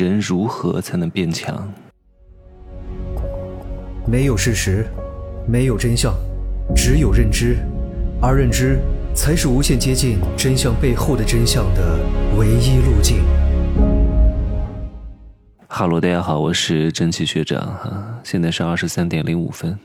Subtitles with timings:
[0.00, 1.70] 人如何才能变强？
[4.06, 4.86] 没有事实，
[5.46, 6.14] 没有真相，
[6.74, 7.58] 只有认知，
[8.18, 8.78] 而认知
[9.14, 11.98] 才是无限接近真相背后的真相的
[12.38, 13.22] 唯一路径。
[15.68, 19.78] 哈喽，大家好，我是真奇学长哈，现在是二十三点零五分。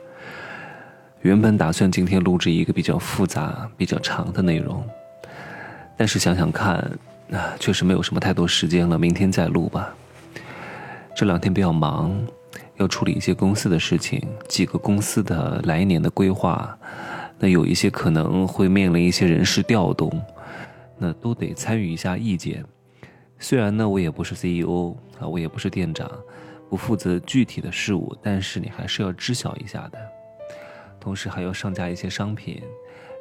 [1.22, 4.86] 原本打算今天录制一个比较复杂、比较长的内容，
[5.96, 6.86] 但是想想看。
[7.32, 9.94] 那确实没有什么太多时间了，明天再录吧。
[11.14, 12.20] 这两天比较忙，
[12.76, 16.76] 要处理一些公司的事情，几个公司的来年的规划，
[17.38, 20.10] 那有一些可能会面临一些人事调动，
[20.98, 22.64] 那都得参与一下意见。
[23.38, 26.10] 虽然呢，我也不是 CEO 啊，我也不是店长，
[26.68, 29.98] 不负责具体的事务，但是你还是要知晓一下的。
[30.98, 32.60] 同时还要上架一些商品，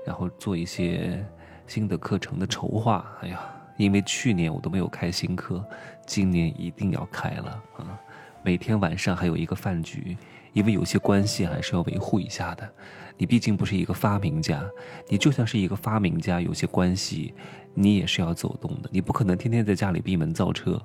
[0.04, 1.24] 然后做一些
[1.68, 3.06] 新的课程的筹划。
[3.22, 3.40] 哎呀。
[3.80, 5.66] 因为去年我都没有开新课，
[6.06, 7.98] 今年一定要开了啊！
[8.44, 10.18] 每天晚上还有一个饭局，
[10.52, 12.70] 因为有些关系还是要维护一下的。
[13.18, 14.62] 你毕竟不是一个发明家，
[15.08, 17.34] 你就算是一个发明家，有些关系
[17.74, 18.90] 你也是要走动的。
[18.92, 20.82] 你不可能天天在家里闭门造车，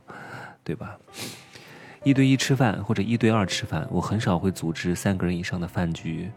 [0.62, 0.96] 对吧？
[2.04, 6.30] 一对一吃饭或者一对二吃饭，我很少会组织三个人以上的饭局，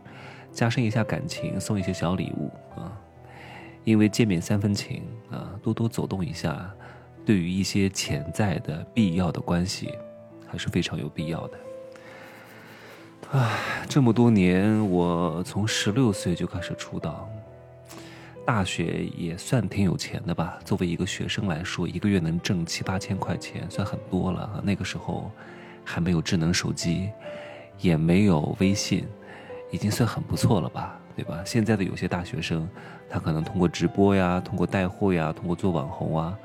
[0.51, 2.97] 加深一下感情，送一些小礼物啊。
[3.87, 6.69] 因为见面三分情啊，多多走动一下，
[7.25, 9.97] 对于一些潜在的必要的关系，
[10.45, 11.57] 还是非常有必要的。
[13.31, 13.57] 唉，
[13.87, 17.29] 这么多年，我从十六岁就开始出道，
[18.45, 20.59] 大学也算挺有钱的吧。
[20.65, 24.61] 作为一个学生来说，一个月能挣七八千块钱，算很多了。
[24.65, 25.31] 那个时候
[25.85, 27.09] 还没有智能手机，
[27.79, 29.07] 也没有微信，
[29.71, 30.99] 已经算很不错了吧。
[31.17, 31.41] 对吧？
[31.43, 32.69] 现在的有些大学生，
[33.09, 36.37] 他可能通过直播呀，通过带货呀，通过做网红啊，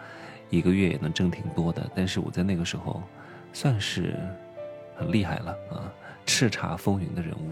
[0.48, 1.86] 一个月也能挣挺多的。
[1.94, 3.02] 但是我在那个时候，
[3.52, 4.16] 算是
[4.96, 5.92] 很厉害了啊，
[6.24, 7.50] 叱咤风云的人物。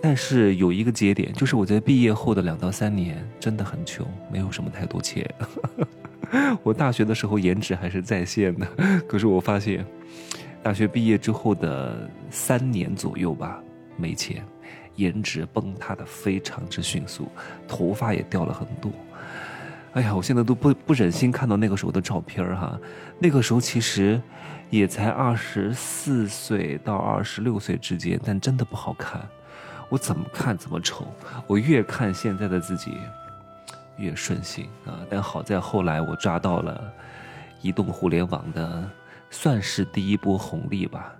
[0.00, 5.30] 但是有一个节点，就是我在毕业后的两到三年真的很穷，没有什么太多钱。
[6.64, 8.66] 我大学的时候颜值还是在线的，
[9.06, 9.84] 可是我发现，
[10.62, 13.62] 大学毕业之后的三年左右吧，
[13.98, 14.42] 没钱。
[14.96, 17.28] 颜值崩塌的非常之迅速，
[17.66, 18.90] 头发也掉了很多。
[19.94, 22.78] 哎呀，我现在都不不忍心看到那个时候的照片哈。
[23.18, 24.18] 那个时候其实
[24.70, 29.20] 也才二十四岁到二十六岁之间，但真的不好看。
[29.90, 31.06] 我怎么看怎么丑。
[31.46, 32.96] 我越看现在的自己
[33.98, 35.00] 越顺心啊。
[35.10, 36.82] 但好在后来我抓到了
[37.60, 38.90] 移动互联网的
[39.28, 41.12] 算是第一波红利吧，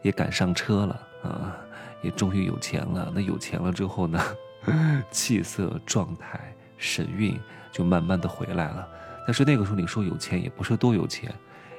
[0.00, 1.54] 也赶上车了啊。
[2.02, 3.12] 也终于有钱了。
[3.14, 4.20] 那有钱了之后呢，
[5.10, 7.38] 气色、状态、神韵
[7.72, 8.88] 就慢慢的回来了。
[9.26, 11.32] 但是那个时候你说有钱也不是多有钱，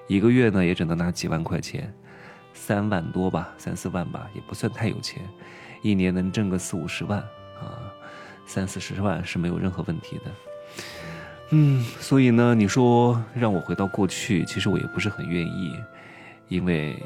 [0.07, 1.91] 一个月呢也只能拿几万块钱，
[2.53, 5.21] 三万多吧，三四万吧，也不算太有钱。
[5.81, 7.19] 一年能挣个四五十万
[7.59, 7.79] 啊，
[8.45, 10.31] 三四十万是没有任何问题的。
[11.51, 15.73] 嗯，所以呢，你说让我回到过去，其实我也不是很愿意，
[16.49, 17.01] 因为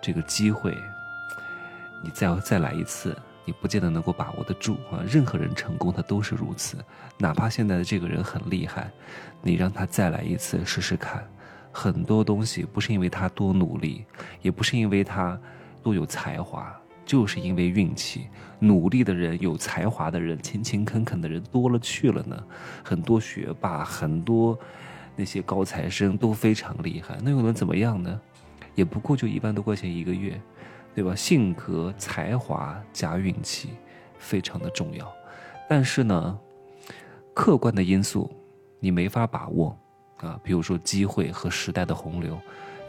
[0.00, 0.76] 这个机会。
[2.02, 5.02] 你再要再来一次，你不见得能够把握得住啊！
[5.06, 6.76] 任何人成功，他都是如此。
[7.18, 8.90] 哪怕现在的这个人很厉害，
[9.42, 11.26] 你让他再来一次试试看，
[11.72, 14.04] 很多东西不是因为他多努力，
[14.42, 15.38] 也不是因为他
[15.82, 16.72] 多有才华，
[17.04, 18.28] 就是因为运气。
[18.60, 22.36] 努力的人、有才华的人、勤勤恳恳的人多了去了呢。
[22.84, 24.58] 很多学霸、很多
[25.14, 28.20] 那些高材生都非常厉害，那又能怎么样呢？
[28.74, 30.40] 也不过就一万多块钱一个月。
[30.98, 31.14] 对吧？
[31.14, 33.68] 性格、才华加运气，
[34.18, 35.08] 非常的重要。
[35.68, 36.36] 但是呢，
[37.32, 38.28] 客观的因素
[38.80, 39.78] 你没法把握
[40.16, 42.36] 啊，比如说机会和时代的洪流。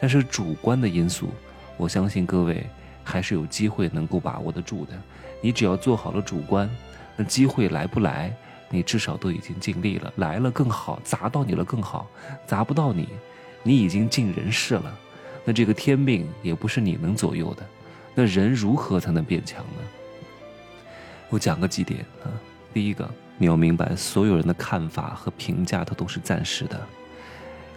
[0.02, 1.30] 但是主观的因素，
[1.78, 2.66] 我相信各位
[3.04, 4.94] 还是有机会能够把握得住的。
[5.40, 6.68] 你只要做好了主观，
[7.16, 8.36] 那机会来不来，
[8.72, 10.12] 你至少都已经尽力了。
[10.16, 12.08] 来了更好，砸到你了更好；
[12.48, 13.08] 砸不到你，
[13.62, 14.98] 你已经尽人事了。
[15.46, 17.64] 那这个天命也不是你能左右的。
[18.16, 19.82] 那人如何才能变强呢？
[21.30, 22.28] 我讲个几点啊。
[22.74, 26.80] 第一个，你要明白，所有人的看法和评价，它都是暂时的。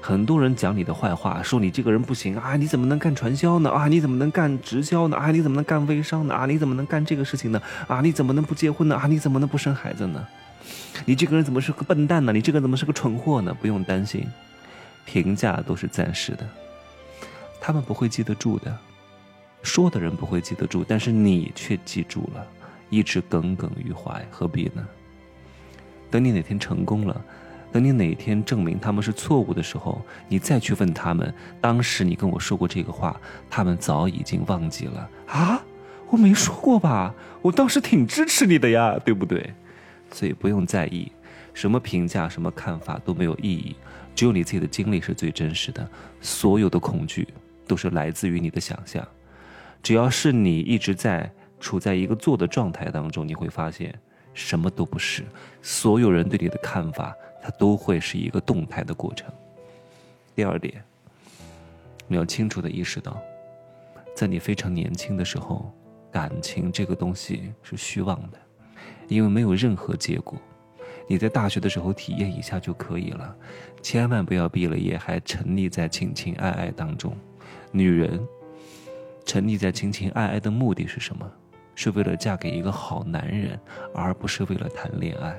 [0.00, 3.70] 很多人讲你的坏话，说你这个人不行啊，你怎么能干传销呢？
[3.70, 5.16] 啊，你怎么能干直销呢？
[5.16, 6.34] 啊，你怎么能干微商呢？
[6.34, 7.62] 啊，你怎么能干这个事情呢？
[7.86, 8.96] 啊，你怎么能不结婚呢？
[8.96, 10.26] 啊，你怎么能不生孩子呢？
[11.06, 12.32] 你这个人怎么是个笨蛋呢？
[12.32, 13.56] 你这个怎么是个蠢货呢？
[13.60, 14.26] 不用担心，
[15.06, 16.46] 评价都是暂时的，
[17.60, 18.76] 他们不会记得住的。
[19.62, 22.46] 说的人不会记得住，但是你却记住了，
[22.90, 24.86] 一直耿耿于怀，何必呢？
[26.10, 27.24] 等你哪天成功了，
[27.70, 33.18] 等你哪天证明他们是错误的时候，你再去问他们，当时你跟我说过这个话，
[33.48, 35.62] 他们早已经忘记了啊！
[36.10, 37.14] 我没说过吧？
[37.40, 39.54] 我当时挺支持你的呀，对不对？
[40.10, 41.10] 所以不用在意，
[41.54, 43.74] 什么评价、什么看法都没有意义，
[44.14, 45.88] 只有你自己的经历是最真实的。
[46.20, 47.26] 所有的恐惧
[47.66, 49.02] 都是来自于你的想象。
[49.82, 53.92] 只要是你一直在处在一个做的状态当中，你会发现
[54.32, 55.24] 什么都不是。
[55.60, 57.14] 所有人对你的看法。
[57.44, 59.28] 它都会是一个动态的过程。
[60.32, 60.80] 第二点，
[62.06, 63.20] 你要清楚的意识到，
[64.14, 65.74] 在你非常年轻的时候，
[66.12, 68.38] 感情这个东西是虚妄的，
[69.08, 70.40] 因为没有任何结果。
[71.08, 73.36] 你在大学的时候体验一下就可以了，
[73.82, 77.12] 千万不要毕了业还沉溺在情情爱爱当中。
[77.72, 78.24] 女人
[79.24, 81.30] 沉溺在情情爱爱的目的是什么？
[81.74, 83.58] 是为了嫁给一个好男人，
[83.94, 85.34] 而不是为了谈恋爱。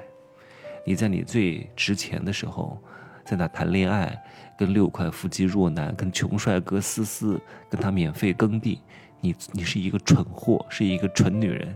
[0.85, 2.81] 你在你最值钱的时候，
[3.23, 4.19] 在那谈恋爱，
[4.57, 7.39] 跟六块腹肌弱男，跟穷帅哥思思，
[7.69, 8.81] 跟他免费耕地，
[9.21, 11.75] 你你是一个蠢货，是一个蠢女人。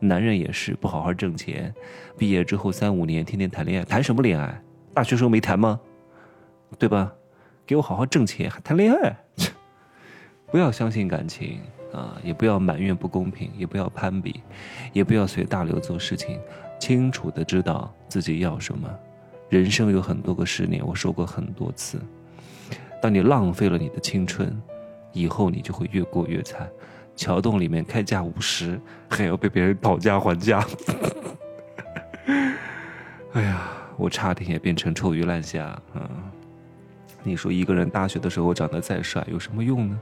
[0.00, 1.74] 男人也是不好好挣钱，
[2.16, 4.62] 毕业之后三五年天天谈恋爱，谈什么恋爱？
[4.94, 5.78] 大学时候没谈吗？
[6.78, 7.12] 对吧？
[7.66, 9.16] 给我好好挣钱，还谈恋爱？
[10.50, 11.60] 不要相信感情
[11.92, 12.16] 啊！
[12.22, 14.40] 也不要埋怨不公平，也不要攀比，
[14.92, 16.40] 也不要随大流做事情。
[16.80, 18.88] 清楚的知道自己要什么，
[19.48, 22.00] 人生有很多个十年，我说过很多次。
[23.02, 24.56] 当你浪费了你的青春，
[25.12, 26.68] 以后你就会越过越惨。
[27.14, 30.64] 桥洞里面开价五十，还要被别人讨价还价。
[33.32, 36.08] 哎呀，我差点也变成臭鱼烂虾啊！
[37.24, 40.00] 你说一个人大学的时候长得再帅，有什么用呢？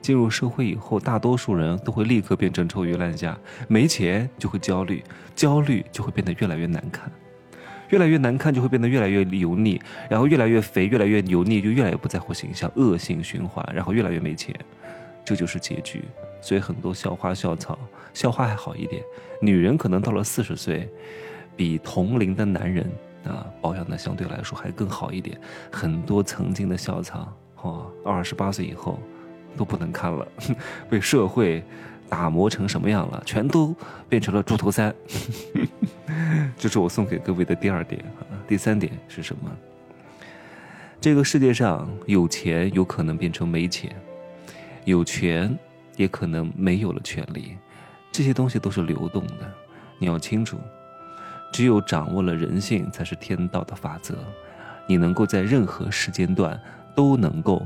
[0.00, 3.38] 进入社会以后，大多数人都会立刻变成臭鱼烂虾。
[3.68, 5.02] 没钱就会焦虑，
[5.34, 7.10] 焦虑就会变得越来越难看，
[7.90, 14.54] 越来越难看就会变得越来越油腻，然后越来越肥，越来越油腻，就越来越不在乎形象，恶性循环，然后越来越没钱，
[15.24, 16.02] 这就是结局。
[16.40, 17.78] 所以很多校花校草，
[18.14, 19.02] 校花还好一点，
[19.42, 20.88] 女人可能到了四十岁，
[21.54, 22.90] 比同龄的男人
[23.24, 25.38] 啊保养的相对来说还更好一点。
[25.70, 28.98] 很多曾经的校草，哦，二十八岁以后。
[29.56, 30.26] 都不能看了，
[30.88, 31.62] 被社会
[32.08, 33.22] 打磨成什么样了？
[33.24, 33.74] 全都
[34.08, 34.94] 变成了猪头三。
[36.58, 38.04] 这是我送给各位的第二点。
[38.48, 39.50] 第三点是什么？
[41.00, 43.94] 这个世界上有钱有可能变成没钱，
[44.84, 45.56] 有权
[45.96, 47.56] 也可能没有了权利，
[48.10, 49.50] 这些东西都是流动的。
[49.98, 50.58] 你要清楚，
[51.52, 54.14] 只有掌握了人性，才是天道的法则。
[54.86, 56.60] 你能够在任何时间段
[56.94, 57.64] 都能够。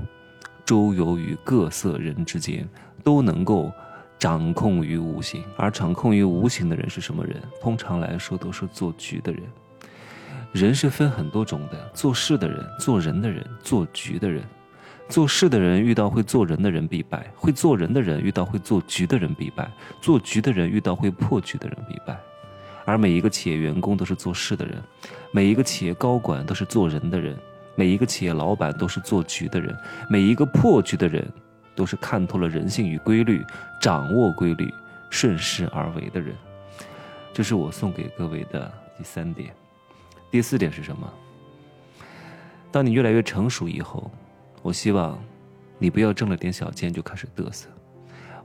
[0.64, 2.68] 周游于各色人之间，
[3.02, 3.70] 都能够
[4.18, 5.42] 掌控于无形。
[5.56, 7.40] 而掌控于无形的人是什么人？
[7.60, 9.42] 通常来说，都是做局的人。
[10.52, 14.42] 人是分很多种的：做事的人、做人的人、做局的人。
[15.06, 19.66] 做事的人遇到会做人的人必败；会做人的人遇到会做局的人必败；
[20.00, 22.18] 做局的人遇到会破局的人必败。
[22.86, 24.82] 而每一个企业员工都是做事的人，
[25.30, 27.36] 每一个企业高管都是做人的人。
[27.74, 29.76] 每一个企业老板都是做局的人，
[30.08, 31.26] 每一个破局的人，
[31.74, 33.44] 都是看透了人性与规律，
[33.80, 34.72] 掌握规律，
[35.10, 36.34] 顺势而为的人。
[37.32, 39.52] 这是我送给各位的第三点。
[40.30, 41.12] 第四点是什么？
[42.70, 44.10] 当你越来越成熟以后，
[44.62, 45.18] 我希望
[45.78, 47.68] 你不要挣了点小钱就开始嘚瑟，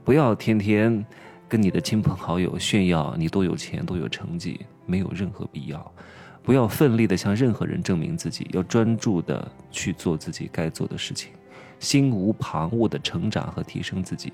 [0.04, 1.04] 不要天天
[1.48, 5.92] 跟你的亲朋好友炫耀你多有钱、多有成绩，没有任何必要。
[6.42, 11.30] 不要奋力的向任何人证明自己，要专注的去做自己该做的事情，
[11.78, 14.32] 心无旁骛的成长和提升自己。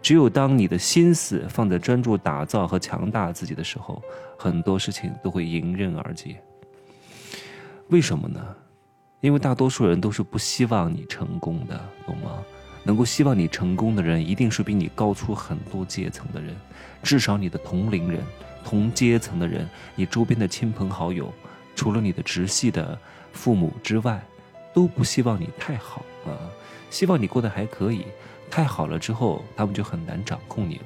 [0.00, 4.00] 只有当你的心思放在专注打造和强大自己的时候，
[4.38, 6.40] 很多事情都会迎刃而解。
[7.88, 8.40] 为什么呢？
[9.20, 12.38] 因为大多数人都是不希望你成功的，懂吗？
[12.84, 16.54] 能够希望你成功的人，一定是比你高出很多阶层的人，
[17.02, 18.22] 至少你的同龄人。
[18.68, 21.32] 同阶层的人，你周边的亲朋好友，
[21.74, 22.98] 除了你的直系的
[23.32, 24.22] 父母之外，
[24.74, 26.36] 都不希望你太好啊，
[26.90, 28.04] 希望你过得还可以。
[28.50, 30.84] 太好了之后，他们就很难掌控你了。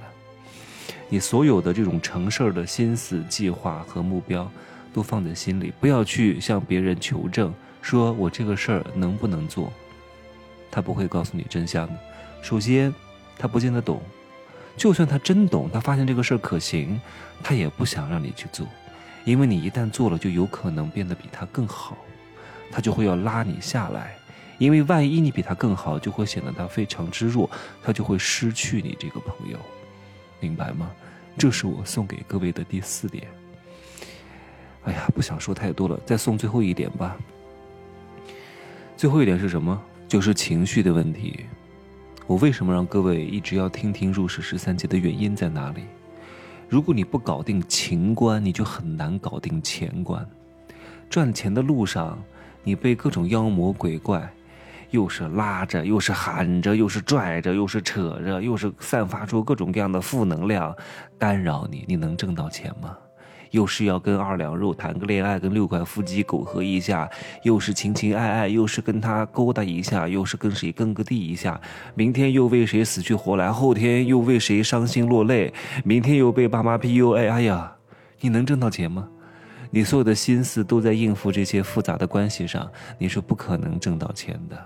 [1.09, 4.49] 你所有的这种成事儿的心思、计划和目标，
[4.95, 9.73] 都放在心里，不要去向别人求证，说我这个事儿能不能做。
[10.71, 11.99] 他不会告诉你真相的。
[12.43, 12.95] 首先，
[13.37, 14.01] 他不见得懂。
[14.77, 17.01] 就算他真懂，他发现这个事儿可行，
[17.43, 18.67] 他也不想让你去做，
[19.25, 21.97] 因为你一旦做了，就有可能变得比他更好，
[22.71, 24.17] 他就会要拉你下来，
[24.59, 27.49] 因为万一你比他更好，就会显得他非常之弱，
[27.83, 29.59] 他就会失去你这个朋友，
[30.41, 30.91] 明白吗？
[31.39, 33.27] 这是我送给各位的第四点。
[34.85, 37.17] 哎呀，不想说太多了，再送最后一点吧。
[38.97, 39.81] 最后一点是什么？
[40.09, 41.47] 就是情绪的问题。
[42.33, 45.83] 我为什么让各位一直要听听入世十三节的原因在哪里？
[46.67, 50.27] 如果你不搞定情关，你就很难搞定钱关。
[51.11, 52.19] 赚钱的路上，
[52.65, 54.33] 你被各种妖魔鬼怪，
[54.93, 60.75] 又是拉着，又是喊着，又是拽着，又是扯着，又是散发出各种各样的负能量，
[61.19, 62.97] 干扰你，你能挣到钱吗？
[63.53, 67.09] 又是要跟二两肉谈个恋爱，跟六块腹肌苟合一下，
[67.45, 71.59] 又是情情爱爱，又是跟他勾搭一下，又是跟谁跟个地一下，
[71.95, 75.55] 明天又为谁死去活来，后天又为谁伤心落泪，
[75.85, 77.73] 明天又被爸妈 PUA，哎呀，
[78.21, 79.09] 你能挣到钱吗？
[79.71, 84.57] 你所有的心思都在应付这些复杂的关系上，你是不可能挣到钱的。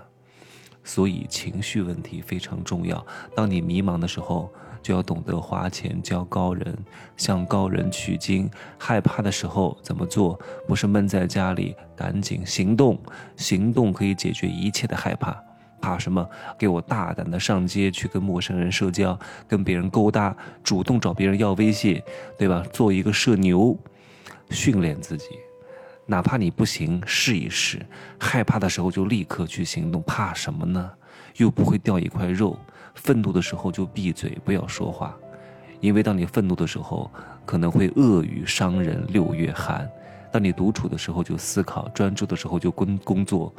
[0.83, 3.05] 所以情绪问题非常重要。
[3.35, 4.49] 当你迷茫的时候，
[4.87, 6.73] 就要懂得花钱教高人，
[7.17, 8.49] 向高人取经。
[8.77, 10.39] 害怕的时候怎么做？
[10.65, 12.97] 不是闷在家里，赶紧行动。
[13.35, 15.37] 行动可以解决一切的害怕。
[15.81, 16.25] 怕什么？
[16.57, 22.01] 给我大胆的上街去跟陌生人社交，跟别人勾搭，主动找别人要微信，
[22.37, 22.63] 对吧？
[22.71, 23.77] 做一个社牛，
[24.51, 25.25] 训练自己。
[26.05, 27.85] 哪怕你不行，试一试。
[28.17, 30.89] 害怕的时候就立刻去行动，怕什么呢？
[31.35, 32.57] 又不会掉一块肉。
[32.97, 35.15] 愤怒的时候就闭嘴，不要说话，
[35.79, 37.09] 因为当你愤怒的时候，
[37.45, 39.89] 可能会恶语伤人六月寒。
[40.31, 43.53] 当你独处的时候就思考，专注的时候就工工作。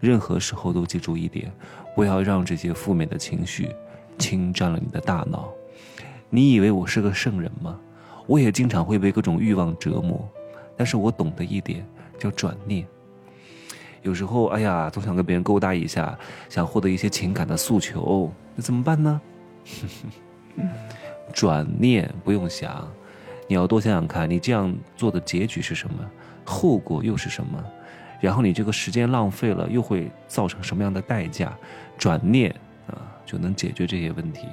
[0.00, 1.52] 任何时候都记住一点，
[1.94, 3.68] 不要让这些负面的情绪
[4.18, 5.52] 侵占了你的大脑。
[6.30, 7.78] 你以为我是个圣人吗？
[8.26, 10.26] 我也经常会被各种欲望折磨，
[10.76, 11.86] 但是我懂得一点。
[12.16, 12.86] 叫转念。
[14.02, 16.16] 有时候，哎呀，总想跟别人勾搭一下，
[16.48, 19.20] 想获得一些情感的诉求，那怎么办呢？
[21.32, 22.88] 转念不用想，
[23.48, 25.94] 你要多想想看，你这样做的结局是什么，
[26.44, 27.64] 后果又是什么，
[28.20, 31.52] 然后你这个时间浪费了，又会造成什么样的代价？
[31.98, 32.54] 转念
[32.86, 34.46] 啊，就能解决这些问题。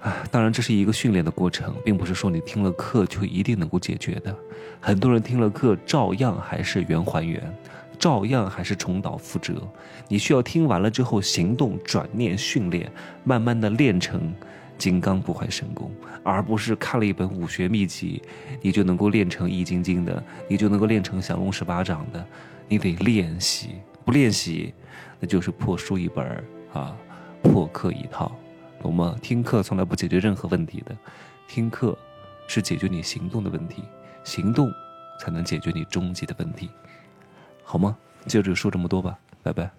[0.00, 4.32] 啊，当然这是一个训练的过程，并不是说你听了课就一定能够解决的。
[4.80, 7.42] 很多人听了课照样还是圆还原，
[7.98, 9.54] 照样还是重蹈覆辙。
[10.08, 12.90] 你需要听完了之后行动转念训练，
[13.24, 14.32] 慢慢的练成
[14.76, 15.90] 金刚不坏神功，
[16.22, 18.22] 而不是看了一本武学秘籍，
[18.62, 22.24] 你就能够练成易筋经的，你就能够练成降龙十八掌的。
[22.68, 23.70] 你得练习，
[24.04, 24.72] 不练习，
[25.18, 26.96] 那就是破书一本啊，
[27.42, 28.30] 破课一套。
[28.80, 29.16] 懂吗？
[29.20, 30.96] 听课从来不解决任何问题的，
[31.48, 31.98] 听课
[32.46, 33.82] 是解决你行动的问题，
[34.22, 34.70] 行动
[35.20, 36.70] 才能解决你终极的问题，
[37.70, 37.94] 好吗？
[38.26, 39.70] 接着说这么多吧，拜拜。